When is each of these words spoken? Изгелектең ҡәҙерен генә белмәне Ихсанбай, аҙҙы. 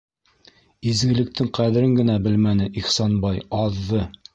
Изгелектең 0.93 1.53
ҡәҙерен 1.59 1.95
генә 2.01 2.19
белмәне 2.29 2.71
Ихсанбай, 2.85 3.49
аҙҙы. 3.65 4.07